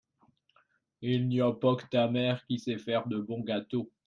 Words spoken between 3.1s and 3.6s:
bons